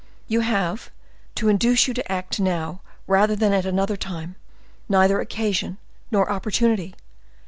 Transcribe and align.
You 0.27 0.39
have, 0.39 0.89
to 1.35 1.47
induce 1.47 1.87
you 1.87 1.93
to 1.93 2.11
act 2.11 2.39
now 2.39 2.81
rather 3.05 3.35
than 3.35 3.53
at 3.53 3.67
another 3.67 3.95
time, 3.95 4.33
neither 4.89 5.19
occasion 5.21 5.77
nor 6.09 6.27
opportunity. 6.31 6.95